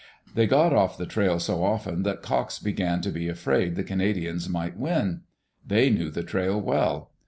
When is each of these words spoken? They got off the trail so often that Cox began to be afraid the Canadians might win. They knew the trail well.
They 0.33 0.47
got 0.47 0.73
off 0.73 0.97
the 0.97 1.05
trail 1.05 1.39
so 1.39 1.63
often 1.63 2.01
that 2.01 2.23
Cox 2.23 2.57
began 2.57 3.01
to 3.01 3.11
be 3.11 3.27
afraid 3.27 3.75
the 3.75 3.83
Canadians 3.83 4.49
might 4.49 4.75
win. 4.75 5.21
They 5.63 5.91
knew 5.91 6.09
the 6.09 6.23
trail 6.23 6.59
well. 6.59 7.11